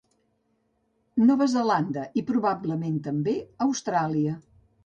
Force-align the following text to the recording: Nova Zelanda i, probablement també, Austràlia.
Nova 1.25 1.47
Zelanda 1.51 2.07
i, 2.21 2.25
probablement 2.31 2.99
també, 3.11 3.39
Austràlia. 3.67 4.39